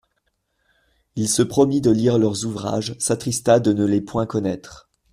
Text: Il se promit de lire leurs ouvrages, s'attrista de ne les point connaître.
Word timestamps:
Il 1.15 1.29
se 1.29 1.43
promit 1.43 1.79
de 1.79 1.91
lire 1.91 2.17
leurs 2.17 2.43
ouvrages, 2.47 2.95
s'attrista 2.97 3.59
de 3.59 3.71
ne 3.71 3.85
les 3.85 4.01
point 4.01 4.25
connaître. 4.25 4.89